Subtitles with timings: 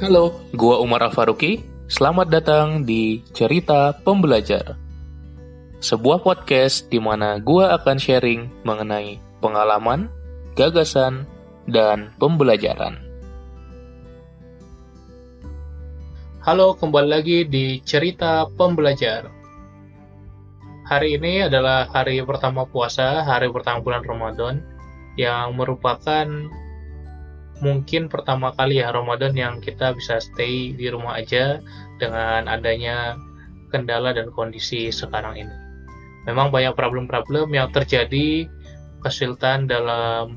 [0.00, 1.60] Halo, gua Umar Afaruki.
[1.84, 4.80] Selamat datang di Cerita Pembelajar.
[5.76, 10.08] Sebuah podcast di mana gua akan sharing mengenai pengalaman,
[10.56, 11.28] gagasan,
[11.68, 12.96] dan pembelajaran.
[16.48, 19.28] Halo, kembali lagi di Cerita Pembelajar.
[20.88, 24.64] Hari ini adalah hari pertama puasa, hari pertama bulan Ramadan,
[25.20, 26.24] yang merupakan
[27.60, 31.60] mungkin pertama kali ya Ramadan yang kita bisa stay di rumah aja
[32.00, 33.16] dengan adanya
[33.70, 35.56] kendala dan kondisi sekarang ini.
[36.28, 38.48] Memang banyak problem-problem yang terjadi
[39.00, 40.36] kesulitan dalam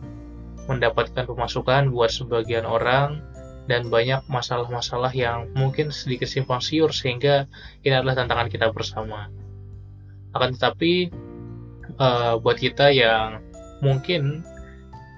[0.68, 3.20] mendapatkan pemasukan buat sebagian orang
[3.68, 7.48] dan banyak masalah-masalah yang mungkin sedikit simpang siur sehingga
[7.84, 9.28] ini adalah tantangan kita bersama.
[10.36, 11.12] Akan tetapi
[12.00, 13.44] uh, buat kita yang
[13.84, 14.44] mungkin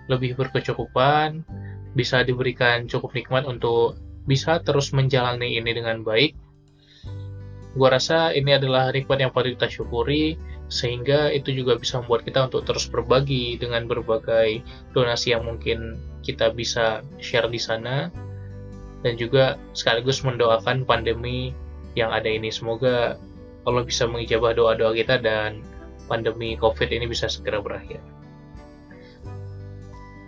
[0.10, 1.46] lebih berkecukupan
[1.96, 3.96] bisa diberikan cukup nikmat untuk
[4.28, 6.36] bisa terus menjalani ini dengan baik.
[7.76, 10.40] Gua rasa ini adalah nikmat yang patut kita syukuri,
[10.72, 14.64] sehingga itu juga bisa membuat kita untuk terus berbagi dengan berbagai
[14.96, 18.08] donasi yang mungkin kita bisa share di sana,
[19.04, 21.52] dan juga sekaligus mendoakan pandemi
[22.00, 22.48] yang ada ini.
[22.50, 23.20] Semoga
[23.68, 25.62] Allah bisa mengijabah doa-doa kita dan
[26.08, 28.00] pandemi COVID ini bisa segera berakhir.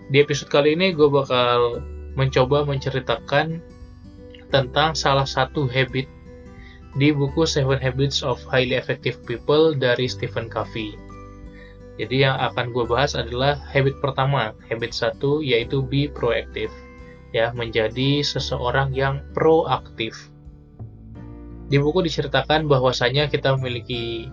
[0.08, 1.84] Di episode kali ini gue bakal
[2.16, 3.60] mencoba menceritakan
[4.48, 6.08] tentang salah satu habit
[6.96, 10.96] di buku Seven Habits of Highly Effective People dari Stephen Covey.
[12.00, 16.72] Jadi yang akan gue bahas adalah habit pertama, habit satu yaitu be proactive,
[17.36, 20.16] ya menjadi seseorang yang proaktif.
[21.68, 24.32] Di buku diceritakan bahwasanya kita memiliki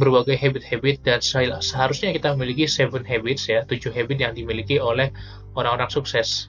[0.00, 5.12] berbagai habit-habit dan seharusnya kita memiliki seven habits ya, tujuh habit yang dimiliki oleh
[5.52, 6.48] orang-orang sukses,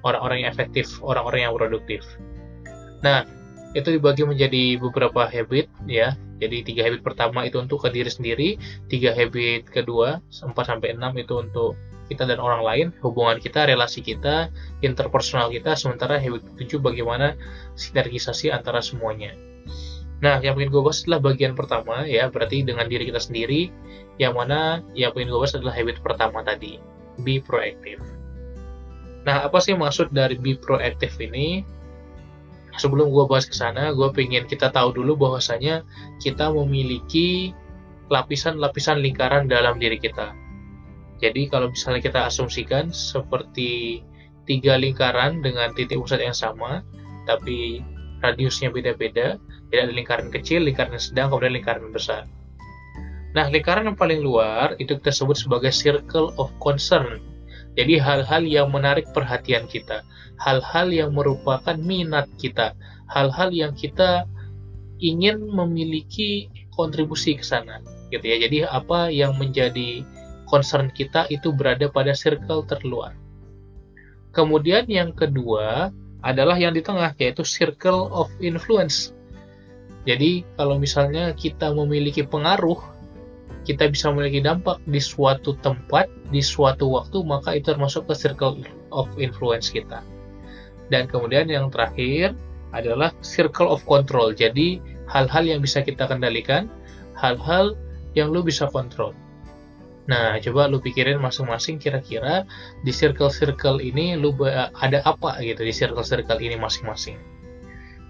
[0.00, 2.02] orang-orang yang efektif, orang-orang yang produktif.
[3.04, 3.28] Nah,
[3.76, 6.16] itu dibagi menjadi beberapa habit ya.
[6.40, 8.48] Jadi tiga habit pertama itu untuk ke diri sendiri,
[8.88, 11.76] tiga habit kedua 4 sampai 6 itu untuk
[12.06, 17.34] kita dan orang lain, hubungan kita, relasi kita, interpersonal kita, sementara habit ketujuh bagaimana
[17.74, 19.34] sinergisasi antara semuanya.
[20.24, 23.68] Nah, yang ingin gue bahas adalah bagian pertama ya, berarti dengan diri kita sendiri,
[24.16, 26.80] yang mana yang ingin gue bahas adalah habit pertama tadi,
[27.20, 28.00] be proactive.
[29.28, 31.60] Nah, apa sih maksud dari be proactive ini?
[32.76, 35.84] Sebelum gue bahas ke sana, gue pengen kita tahu dulu bahwasanya
[36.20, 37.52] kita memiliki
[38.12, 40.32] lapisan-lapisan lingkaran dalam diri kita.
[41.16, 44.04] Jadi kalau misalnya kita asumsikan seperti
[44.44, 46.84] tiga lingkaran dengan titik pusat yang sama,
[47.24, 47.80] tapi
[48.32, 49.38] radiusnya beda-beda,
[49.70, 52.26] tidak ada lingkaran kecil, lingkaran sedang, kemudian lingkaran besar.
[53.36, 57.20] Nah, lingkaran yang paling luar itu kita sebut sebagai circle of concern.
[57.76, 60.00] Jadi hal-hal yang menarik perhatian kita,
[60.40, 62.72] hal-hal yang merupakan minat kita,
[63.12, 64.24] hal-hal yang kita
[64.96, 68.48] ingin memiliki kontribusi ke sana, gitu ya.
[68.48, 70.00] Jadi apa yang menjadi
[70.48, 73.12] concern kita itu berada pada circle terluar.
[74.32, 75.92] Kemudian yang kedua
[76.26, 79.14] adalah yang di tengah yaitu circle of influence.
[80.02, 82.78] Jadi kalau misalnya kita memiliki pengaruh,
[83.62, 88.62] kita bisa memiliki dampak di suatu tempat, di suatu waktu, maka itu termasuk ke circle
[88.90, 90.02] of influence kita.
[90.90, 92.34] Dan kemudian yang terakhir
[92.70, 94.30] adalah circle of control.
[94.30, 94.78] Jadi
[95.10, 96.70] hal-hal yang bisa kita kendalikan,
[97.18, 97.74] hal-hal
[98.14, 99.14] yang lu bisa kontrol.
[100.06, 102.46] Nah, coba lu pikirin masing-masing kira-kira
[102.86, 104.30] di circle-circle ini lu
[104.78, 107.18] ada apa gitu di circle-circle ini masing-masing.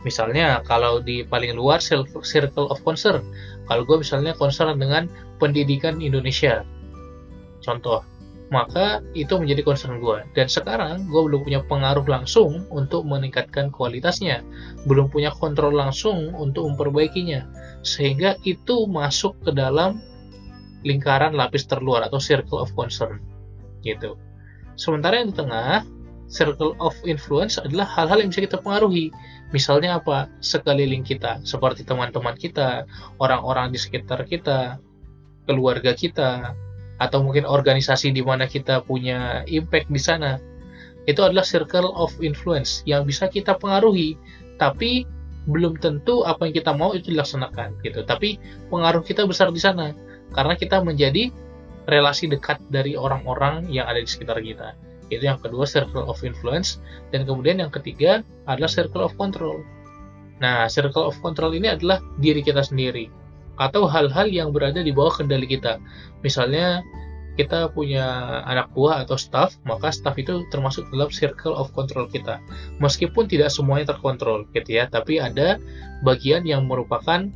[0.04, 3.24] Misalnya kalau di paling luar circle of concern,
[3.64, 5.08] kalau gue misalnya concern dengan
[5.40, 6.62] pendidikan Indonesia,
[7.64, 8.04] contoh,
[8.52, 10.22] maka itu menjadi concern gue.
[10.36, 14.46] Dan sekarang gue belum punya pengaruh langsung untuk meningkatkan kualitasnya,
[14.86, 17.42] belum punya kontrol langsung untuk memperbaikinya,
[17.82, 19.98] sehingga itu masuk ke dalam
[20.86, 23.18] lingkaran lapis terluar atau circle of concern
[23.82, 24.14] gitu.
[24.78, 25.82] Sementara yang di tengah
[26.30, 29.10] circle of influence adalah hal-hal yang bisa kita pengaruhi.
[29.54, 30.30] Misalnya apa?
[30.42, 32.86] Sekeliling kita, seperti teman-teman kita,
[33.22, 34.82] orang-orang di sekitar kita,
[35.46, 36.54] keluarga kita,
[36.98, 40.42] atau mungkin organisasi di mana kita punya impact di sana.
[41.06, 44.18] Itu adalah circle of influence yang bisa kita pengaruhi,
[44.58, 45.06] tapi
[45.46, 48.02] belum tentu apa yang kita mau itu dilaksanakan gitu.
[48.02, 49.94] Tapi pengaruh kita besar di sana
[50.36, 51.32] karena kita menjadi
[51.88, 54.76] relasi dekat dari orang-orang yang ada di sekitar kita.
[55.08, 56.82] Itu yang kedua, circle of influence.
[57.14, 59.62] Dan kemudian yang ketiga adalah circle of control.
[60.42, 63.08] Nah, circle of control ini adalah diri kita sendiri.
[63.56, 65.80] Atau hal-hal yang berada di bawah kendali kita.
[66.20, 66.84] Misalnya,
[67.38, 68.04] kita punya
[68.48, 72.40] anak buah atau staff, maka staff itu termasuk dalam circle of control kita.
[72.80, 75.60] Meskipun tidak semuanya terkontrol gitu ya, tapi ada
[76.00, 77.28] bagian yang merupakan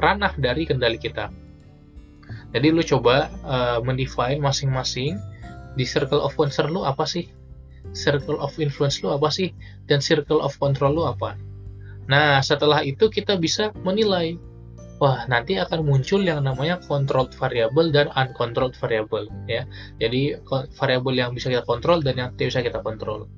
[0.00, 1.28] ranah dari kendali kita.
[2.50, 5.18] Jadi lu coba uh, mendefine masing-masing
[5.78, 7.30] di circle of concern lu apa sih?
[7.94, 9.54] Circle of influence lu apa sih?
[9.86, 11.38] Dan circle of control lu apa?
[12.10, 14.34] Nah, setelah itu kita bisa menilai
[15.00, 19.64] wah nanti akan muncul yang namanya controlled variable dan uncontrolled variable ya.
[19.96, 20.36] Jadi
[20.76, 23.30] variabel yang bisa kita kontrol dan yang tidak bisa kita kontrol.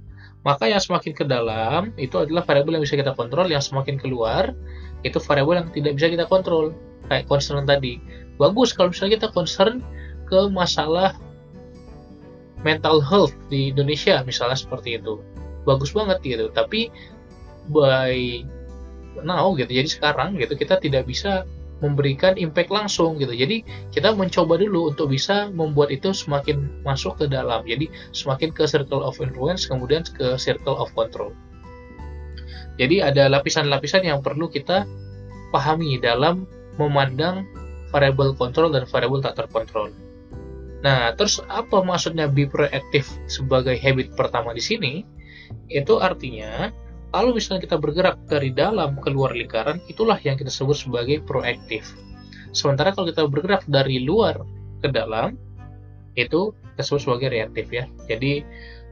[0.42, 4.50] Maka yang semakin ke dalam itu adalah variabel yang bisa kita kontrol, yang semakin keluar
[5.06, 6.74] itu variabel yang tidak bisa kita kontrol.
[7.10, 7.98] Kayak concern tadi.
[8.36, 9.80] Bagus kalau misalnya kita concern
[10.26, 11.14] ke masalah
[12.62, 15.18] mental health di Indonesia misalnya seperti itu.
[15.66, 16.50] Bagus banget gitu.
[16.50, 16.90] Tapi
[17.70, 18.42] by
[19.20, 21.44] now gitu jadi sekarang gitu kita tidak bisa
[21.84, 23.60] memberikan impact langsung gitu jadi
[23.92, 29.02] kita mencoba dulu untuk bisa membuat itu semakin masuk ke dalam jadi semakin ke circle
[29.04, 31.34] of influence kemudian ke circle of control
[32.80, 34.88] jadi ada lapisan-lapisan yang perlu kita
[35.52, 36.48] pahami dalam
[36.80, 37.44] memandang
[37.92, 39.92] variable control dan variable tak terkontrol.
[40.82, 45.06] Nah, terus apa maksudnya be proactive sebagai habit pertama di sini?
[45.70, 46.72] Itu artinya
[47.12, 51.92] kalau misalnya kita bergerak dari dalam keluar lingkaran, itulah yang kita sebut sebagai proaktif.
[52.56, 54.40] Sementara kalau kita bergerak dari luar
[54.80, 55.36] ke dalam,
[56.16, 57.84] itu kita sebut sebagai reaktif ya.
[58.08, 58.42] Jadi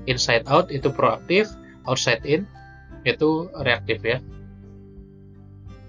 [0.05, 1.49] inside out itu proaktif,
[1.89, 2.45] outside in
[3.09, 4.21] itu reaktif ya.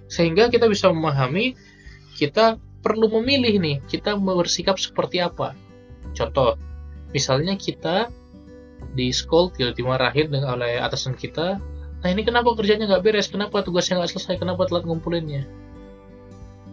[0.08, 1.56] Sehingga kita bisa memahami
[2.22, 5.58] kita perlu memilih nih, kita bersikap seperti apa.
[6.14, 6.54] Contoh,
[7.10, 8.14] misalnya kita
[8.94, 11.58] di sekolah tidak dimarahin dengan oleh atasan kita
[12.02, 13.30] Nah ini kenapa kerjanya nggak beres?
[13.30, 14.42] Kenapa tugasnya nggak selesai?
[14.42, 15.46] Kenapa telat ngumpulinnya?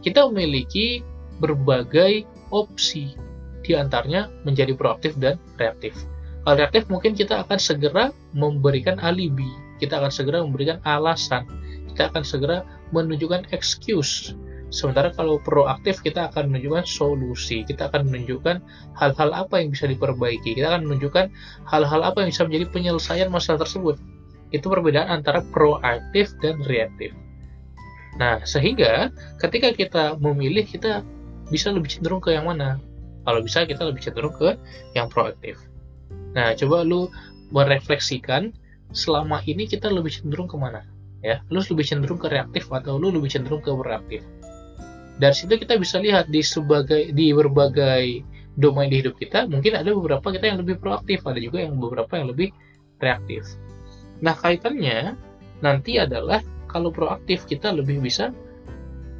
[0.00, 1.04] Kita memiliki
[1.38, 3.12] berbagai opsi,
[3.60, 5.92] di antaranya menjadi proaktif dan reaktif.
[6.42, 11.44] Kalau reaktif mungkin kita akan segera memberikan alibi, kita akan segera memberikan alasan,
[11.92, 12.64] kita akan segera
[12.96, 14.32] menunjukkan excuse.
[14.68, 18.60] Sementara kalau proaktif kita akan menunjukkan solusi, kita akan menunjukkan
[19.00, 21.32] hal-hal apa yang bisa diperbaiki, kita akan menunjukkan
[21.64, 23.96] hal-hal apa yang bisa menjadi penyelesaian masalah tersebut
[24.52, 27.12] itu perbedaan antara proaktif dan reaktif.
[28.16, 31.04] Nah, sehingga ketika kita memilih, kita
[31.52, 32.80] bisa lebih cenderung ke yang mana?
[33.28, 34.56] Kalau bisa, kita lebih cenderung ke
[34.96, 35.60] yang proaktif.
[36.32, 37.12] Nah, coba lu
[37.52, 38.52] merefleksikan
[38.92, 40.84] selama ini kita lebih cenderung ke mana?
[41.20, 44.24] Ya, lu lebih cenderung ke reaktif atau lu lebih cenderung ke proaktif?
[45.18, 48.22] Dari situ kita bisa lihat di sebagai di berbagai
[48.54, 52.10] domain di hidup kita, mungkin ada beberapa kita yang lebih proaktif, ada juga yang beberapa
[52.18, 52.54] yang lebih
[53.02, 53.46] reaktif.
[54.22, 55.14] Nah, kaitannya
[55.62, 58.30] nanti adalah kalau proaktif kita lebih bisa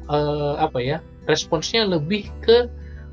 [0.07, 0.97] uh, apa ya?
[1.27, 2.67] Responsnya lebih ke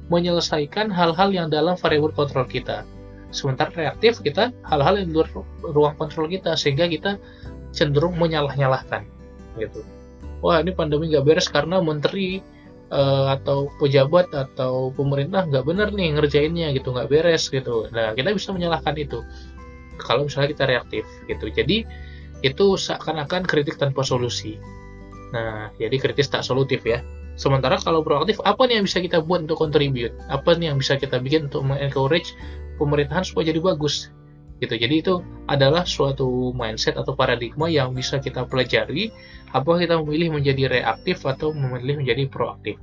[0.07, 2.87] menyelesaikan hal-hal yang dalam variabel kontrol kita.
[3.35, 5.29] Sementara reaktif kita hal-hal yang luar
[5.63, 7.19] ruang kontrol kita sehingga kita
[7.75, 9.05] cenderung menyalah-nyalahkan
[9.59, 9.83] gitu.
[10.41, 12.41] Wah, ini pandemi nggak beres karena menteri
[12.91, 17.91] uh, atau pejabat atau pemerintah nggak benar nih ngerjainnya gitu nggak beres gitu.
[17.91, 19.23] Nah kita bisa menyalahkan itu.
[19.97, 21.49] Kalau misalnya kita reaktif gitu.
[21.49, 21.87] Jadi
[22.45, 24.61] itu seakan-akan kritik tanpa solusi.
[25.33, 27.01] Nah jadi kritis tak solutif ya.
[27.37, 30.97] Sementara kalau proaktif apa nih yang bisa kita buat untuk contribute apa nih yang bisa
[30.97, 32.33] kita bikin untuk encourage
[32.81, 34.09] pemerintahan supaya jadi bagus
[34.63, 35.15] gitu jadi itu
[35.47, 39.13] adalah suatu mindset atau paradigma yang bisa kita pelajari
[39.53, 42.81] apakah kita memilih menjadi reaktif atau memilih menjadi proaktif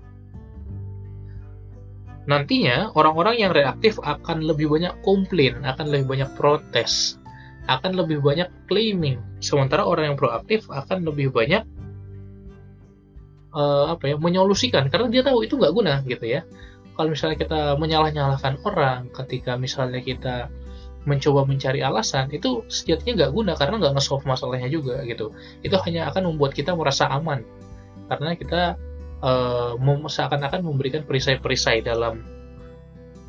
[2.24, 7.20] Nantinya, orang-orang yang reaktif akan lebih banyak komplain, akan lebih banyak protes,
[7.68, 9.20] akan lebih banyak claiming.
[9.44, 11.68] Sementara orang yang proaktif akan lebih banyak
[13.52, 16.48] uh, apa ya, menyolusikan karena dia tahu itu nggak guna gitu ya.
[16.96, 20.48] Kalau misalnya kita menyalah-nyalahkan orang, ketika misalnya kita
[21.04, 25.36] mencoba mencari alasan, itu sejatinya nggak guna karena nggak nge-solve masalahnya juga gitu.
[25.60, 27.44] Itu hanya akan membuat kita merasa aman
[28.08, 28.62] karena kita
[29.24, 29.76] uh,
[30.08, 32.24] seakan-akan memberikan perisai-perisai dalam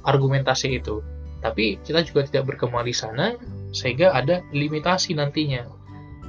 [0.04, 1.00] argumentasi itu.
[1.40, 3.37] Tapi kita juga tidak berkembang di sana
[3.75, 5.69] sehingga ada limitasi nantinya.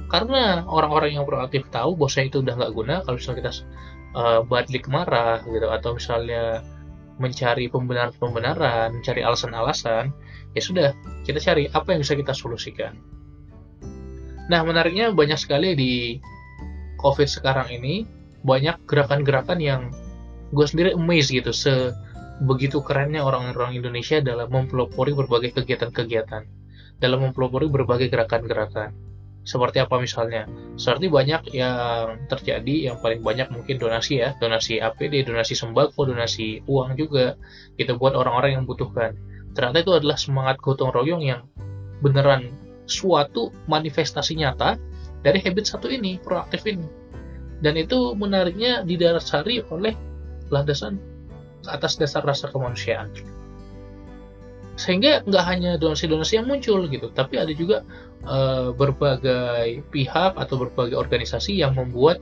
[0.06, 3.52] Karena orang-orang yang proaktif tahu bahwa itu udah nggak guna kalau misalnya kita
[4.14, 6.62] uh, balik marah gitu atau misalnya
[7.16, 10.12] mencari pembenaran-pembenaran, mencari alasan-alasan,
[10.52, 10.88] ya sudah
[11.24, 12.96] kita cari apa yang bisa kita solusikan.
[14.46, 15.92] Nah menariknya banyak sekali di
[17.00, 18.06] COVID sekarang ini
[18.46, 19.82] banyak gerakan-gerakan yang
[20.54, 26.46] gue sendiri amazed gitu sebegitu kerennya orang-orang Indonesia dalam mempelopori berbagai kegiatan-kegiatan
[27.02, 28.94] dalam mempelopori berbagai gerakan-gerakan
[29.46, 35.22] seperti apa misalnya seperti banyak yang terjadi yang paling banyak mungkin donasi ya donasi APD
[35.22, 37.38] donasi sembako donasi uang juga
[37.78, 39.14] kita buat orang-orang yang membutuhkan
[39.54, 41.46] ternyata itu adalah semangat gotong royong yang
[42.02, 42.50] beneran
[42.86, 44.78] suatu manifestasi nyata
[45.20, 46.86] dari habit satu ini, proaktif ini.
[47.58, 49.92] Dan itu menariknya didasari oleh
[50.54, 51.02] landasan
[51.66, 53.10] atas dasar rasa kemanusiaan.
[54.76, 57.80] Sehingga nggak hanya donasi-donasi yang muncul gitu, tapi ada juga
[58.28, 62.20] uh, berbagai pihak atau berbagai organisasi yang membuat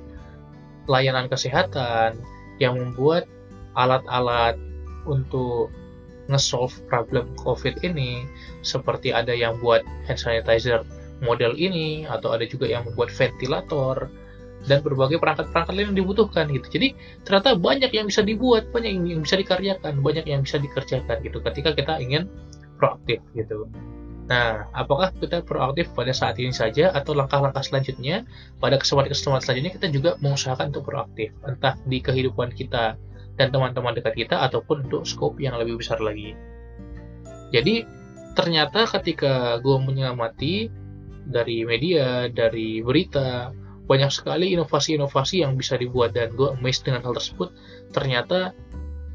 [0.87, 2.15] layanan kesehatan,
[2.63, 3.27] yang membuat
[3.75, 4.55] alat-alat
[5.05, 5.75] untuk
[6.31, 8.25] nge-solve problem COVID ini,
[8.65, 10.87] seperti ada yang buat hand sanitizer
[11.21, 14.09] model ini, atau ada juga yang membuat ventilator,
[14.65, 16.67] dan berbagai perangkat-perangkat lain yang dibutuhkan gitu.
[16.73, 21.39] Jadi ternyata banyak yang bisa dibuat, banyak yang bisa dikaryakan, banyak yang bisa dikerjakan gitu
[21.45, 22.29] ketika kita ingin
[22.81, 23.69] proaktif gitu.
[24.25, 28.25] Nah, apakah kita proaktif pada saat ini saja atau langkah-langkah selanjutnya
[28.57, 32.97] pada kesempatan-kesempatan selanjutnya kita juga mengusahakan untuk proaktif, entah di kehidupan kita
[33.37, 36.33] dan teman-teman dekat kita ataupun untuk scope yang lebih besar lagi.
[37.53, 37.85] Jadi
[38.33, 40.73] ternyata ketika gue mengamati
[41.29, 43.53] dari media, dari berita,
[43.85, 47.53] banyak sekali inovasi-inovasi yang bisa dibuat dan gue amazed dengan hal tersebut.
[47.93, 48.57] Ternyata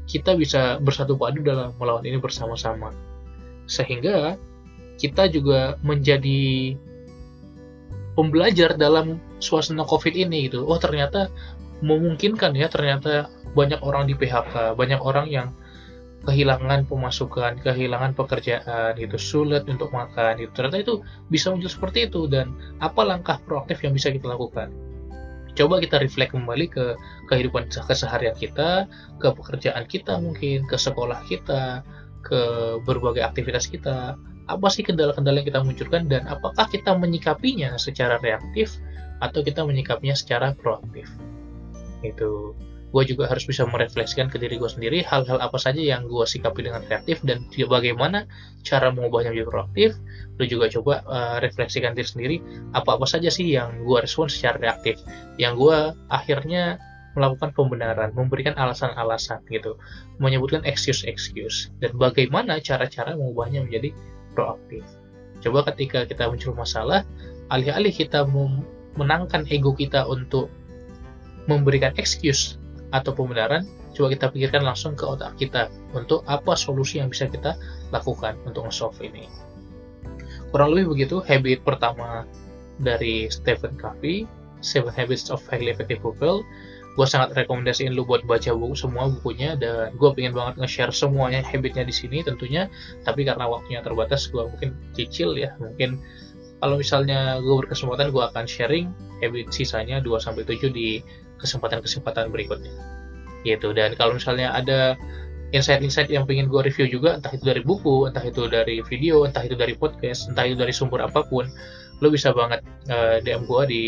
[0.06, 2.94] kita bisa bersatu padu dalam melawan ini bersama-sama.
[3.66, 4.38] Sehingga
[4.98, 6.74] kita juga menjadi
[8.14, 10.66] pembelajar dalam suasana COVID ini gitu.
[10.66, 11.30] Oh ternyata
[11.80, 15.50] memungkinkan ya ternyata banyak orang di PHK, banyak orang yang
[16.20, 20.94] kehilangan pemasukan, kehilangan pekerjaan, itu sulit untuk makan, itu ternyata itu
[21.32, 22.52] bisa muncul seperti itu dan
[22.84, 24.68] apa langkah proaktif yang bisa kita lakukan?
[25.56, 26.94] Coba kita reflect kembali ke
[27.26, 28.86] kehidupan keseharian kita,
[29.18, 31.82] ke pekerjaan kita mungkin, ke sekolah kita,
[32.22, 32.40] ke
[32.84, 34.14] berbagai aktivitas kita.
[34.46, 38.78] Apa sih kendala-kendala yang kita munculkan dan apakah kita menyikapinya secara reaktif
[39.22, 41.06] atau kita menyikapinya secara proaktif?
[42.02, 42.54] Itu
[42.90, 46.66] gue juga harus bisa merefleksikan ke diri gue sendiri hal-hal apa saja yang gue sikapi
[46.66, 48.26] dengan reaktif dan bagaimana
[48.66, 49.90] cara mengubahnya menjadi proaktif
[50.42, 52.36] lu juga coba uh, refleksikan diri sendiri
[52.74, 54.98] apa-apa saja sih yang gue respon secara reaktif
[55.38, 56.82] yang gue akhirnya
[57.18, 59.74] melakukan pembenaran, memberikan alasan-alasan gitu,
[60.22, 63.90] menyebutkan excuse-excuse, dan bagaimana cara-cara mengubahnya menjadi
[64.30, 64.86] proaktif.
[65.42, 67.02] Coba ketika kita muncul masalah,
[67.50, 70.52] alih-alih kita memenangkan ego kita untuk
[71.50, 72.59] memberikan excuse
[72.90, 77.54] atau pembenaran, coba kita pikirkan langsung ke otak kita untuk apa solusi yang bisa kita
[77.94, 79.26] lakukan untuk nge-solve ini.
[80.50, 82.26] Kurang lebih begitu habit pertama
[82.82, 84.26] dari Stephen Covey,
[84.60, 86.42] Seven Habits of Highly Effective People.
[86.98, 91.40] Gue sangat rekomendasiin lu buat baca buku semua bukunya dan gue pengen banget nge-share semuanya
[91.46, 92.66] habitnya di sini tentunya.
[93.06, 96.02] Tapi karena waktunya terbatas, gue mungkin cicil ya, mungkin
[96.60, 98.90] kalau misalnya gue berkesempatan gue akan sharing
[99.22, 101.00] habit sisanya 2 sampai 7 di
[101.40, 102.72] kesempatan-kesempatan berikutnya.
[103.42, 103.72] Gitu.
[103.72, 105.00] Dan kalau misalnya ada
[105.50, 109.42] insight-insight yang pengen gue review juga entah itu dari buku entah itu dari video entah
[109.42, 111.50] itu dari podcast entah itu dari sumber apa pun
[111.98, 113.82] lo bisa banget uh, eh, DM gue di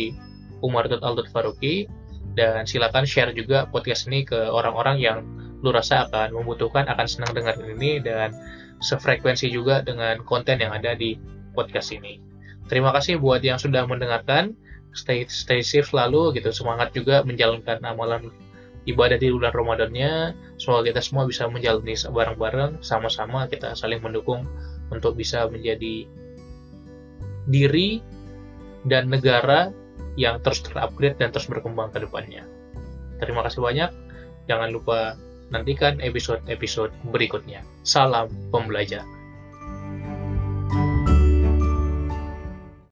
[0.62, 1.86] umar.al.faruki
[2.34, 5.18] dan silakan share juga podcast ini ke orang-orang yang
[5.62, 8.34] lo rasa akan membutuhkan akan senang dengar ini dan
[8.82, 11.14] sefrekuensi juga dengan konten yang ada di
[11.54, 12.18] podcast ini.
[12.66, 14.58] Terima kasih buat yang sudah mendengarkan
[14.92, 18.28] stay stay safe selalu gitu semangat juga menjalankan amalan
[18.84, 24.44] ibadah di bulan Ramadannya semoga kita semua bisa menjalani bareng-bareng sama-sama kita saling mendukung
[24.90, 26.04] untuk bisa menjadi
[27.48, 28.02] diri
[28.86, 29.70] dan negara
[30.18, 32.44] yang terus terupgrade dan terus berkembang ke depannya.
[33.22, 33.90] Terima kasih banyak.
[34.50, 35.16] Jangan lupa
[35.54, 37.62] nantikan episode-episode berikutnya.
[37.86, 39.06] Salam pembelajar.